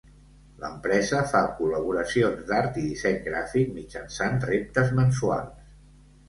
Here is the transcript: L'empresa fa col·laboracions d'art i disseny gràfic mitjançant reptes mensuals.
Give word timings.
L'empresa 0.61 1.19
fa 1.33 1.41
col·laboracions 1.59 2.41
d'art 2.47 2.79
i 2.85 2.87
disseny 2.87 3.19
gràfic 3.27 3.69
mitjançant 3.77 4.41
reptes 4.53 4.91
mensuals. 5.03 5.71